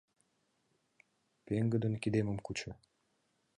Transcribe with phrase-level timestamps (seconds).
[1.45, 2.71] Пеҥгыдын кидемым кучо.